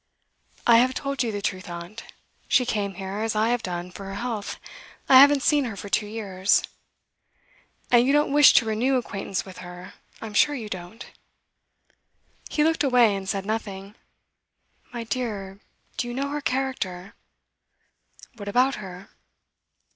[0.65, 2.05] 'I have told you the truth, aunt.
[2.47, 4.57] She came here, as I have done, for her health.
[5.07, 6.63] I haven't seen her for two years.'
[7.91, 11.05] 'And you don't wish to renew acquaintance with her, I'm sure you don't.'
[12.49, 13.93] He looked away, and said nothing.
[14.91, 15.59] 'My dear,
[15.97, 17.13] do you know her character?'
[18.37, 19.09] 'What about her?